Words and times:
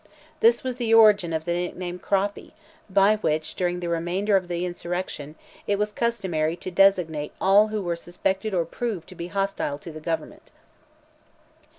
This 0.39 0.63
was 0.63 0.77
the 0.77 0.95
origin 0.95 1.31
of 1.31 1.45
the 1.45 1.53
nickname 1.67 1.99
"Croppy," 1.99 2.53
by 2.89 3.17
which, 3.17 3.53
during 3.53 3.81
the 3.81 3.87
remainder 3.87 4.35
of 4.35 4.47
the 4.47 4.65
insurrection, 4.65 5.35
it 5.67 5.77
was 5.77 5.91
customary 5.91 6.55
to 6.55 6.71
designate 6.71 7.33
all 7.39 7.67
who 7.67 7.83
were 7.83 7.95
suspected 7.95 8.51
or 8.51 8.65
proved 8.65 9.07
to 9.09 9.15
be 9.15 9.27
hostile 9.27 9.77
to, 9.77 9.91
the 9.91 10.01
government. 10.01 10.49